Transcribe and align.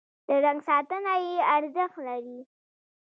د 0.27 0.29
رنګ 0.45 0.59
ساتنه 0.69 1.13
یې 1.25 1.35
ارزښت 1.55 1.97
لري. 2.07 2.39